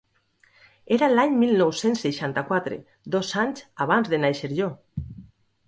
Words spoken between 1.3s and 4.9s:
mil nou-cents seixanta-quatre, dos anys abans de nàixer jo.